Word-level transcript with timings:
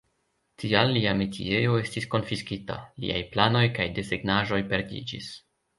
Tial 0.61 0.93
lia 0.95 1.11
metiejo 1.19 1.75
estis 1.83 2.09
konfiskita; 2.15 2.81
liaj 3.05 3.23
planoj 3.37 3.65
kaj 3.79 3.91
desegnaĵoj 4.01 4.65
perdiĝis. 4.75 5.35